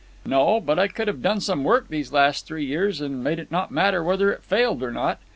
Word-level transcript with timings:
"No; 0.25 0.59
but 0.59 0.79
I 0.79 0.87
could 0.87 1.07
have 1.07 1.21
done 1.21 1.41
some 1.41 1.63
work 1.63 1.89
these 1.89 2.11
last 2.11 2.47
three 2.47 2.65
years 2.65 3.01
and 3.01 3.23
made 3.23 3.37
it 3.37 3.51
not 3.51 3.69
matter 3.69 4.03
whether 4.03 4.31
it 4.31 4.41
failed 4.43 4.81
or 4.81 4.91
not. 4.91 5.19